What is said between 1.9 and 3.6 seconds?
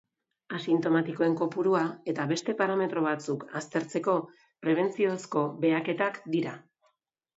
eta beste parametro batzuk